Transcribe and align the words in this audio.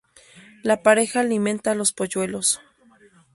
La 0.63 0.81
pareja 0.81 1.19
alimenta 1.19 1.69
a 1.69 1.75
los 1.75 1.93
polluelos. 1.93 2.59